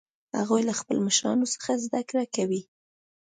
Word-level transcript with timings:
هغوی 0.39 0.61
له 0.69 0.73
خپلو 0.79 0.99
مشرانو 1.07 1.45
څخه 1.53 1.71
زده 1.85 2.01
کړه 2.09 2.23
کوي 2.35 2.61